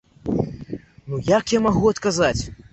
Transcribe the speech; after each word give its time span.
Ну 1.13 1.21
як 1.37 1.55
я 1.59 1.63
магу 1.69 1.85
адказаць? 1.95 2.37